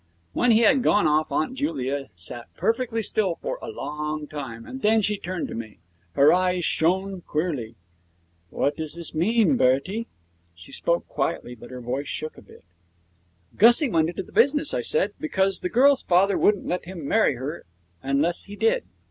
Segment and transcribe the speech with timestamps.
[0.33, 4.81] When he had gone off Aunt Julia sat perfectly still for a long time, and
[4.81, 5.77] then she turned to me.
[6.13, 7.75] Her eyes shone queerly.
[8.49, 10.07] 'What does this mean, Bertie?'
[10.55, 12.63] She spoke quite quietly, but her voice shook a bit.
[13.55, 17.35] 'Gussie went into the business,' I said, 'because the girl's father wouldn't let him marry
[17.35, 17.65] her
[18.01, 18.85] unless he did.